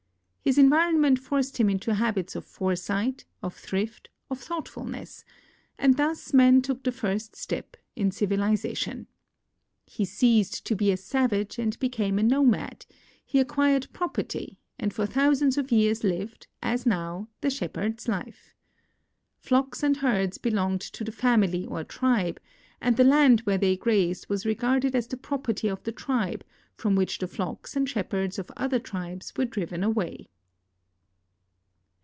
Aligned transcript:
His 0.43 0.57
environment 0.57 1.19
forced 1.19 1.57
him 1.59 1.69
into 1.69 1.93
habits 1.93 2.35
of 2.35 2.43
foresight, 2.45 3.25
of 3.43 3.55
thrift, 3.55 4.09
of 4.27 4.39
thoughtfulness; 4.39 5.23
and 5.77 5.97
thus 5.97 6.33
man 6.33 6.63
took 6.63 6.83
the 6.83 6.91
first 6.91 7.35
step 7.35 7.77
in 7.95 8.09
civilization. 8.09 9.05
He 9.85 10.03
ceased 10.03 10.65
to 10.65 10.75
be 10.75 10.91
a 10.91 10.97
savage 10.97 11.59
and 11.59 11.77
became 11.77 12.17
a 12.17 12.23
nomad; 12.23 12.87
he 13.23 13.39
acquired 13.39 13.87
property, 13.93 14.57
and 14.79 14.91
for 14.91 15.05
thousands 15.05 15.59
of 15.59 15.71
years 15.71 16.03
lived, 16.03 16.47
as 16.63 16.87
now, 16.87 17.27
the 17.41 17.51
shepherd's 17.51 18.07
life. 18.07 18.55
Flocks 19.37 19.83
and 19.83 19.97
herds 19.97 20.39
belonged 20.39 20.81
to 20.81 21.03
the 21.03 21.11
family 21.11 21.67
or 21.67 21.83
tribe, 21.83 22.39
and 22.83 22.97
the 22.97 23.03
land 23.03 23.41
where 23.41 23.59
they 23.59 23.77
grazed 23.77 24.27
was 24.27 24.43
regarded 24.43 24.95
as 24.95 25.05
the 25.05 25.17
property 25.17 25.67
of 25.67 25.83
the 25.83 25.91
tribe, 25.91 26.43
from 26.73 26.95
which 26.95 27.19
the 27.19 27.27
flocks 27.27 27.75
and 27.75 27.87
shepherds 27.87 28.39
of 28.39 28.49
other 28.57 28.79
tribes 28.79 29.31
were 29.37 29.45
driven 29.45 29.83
away. 29.83 30.27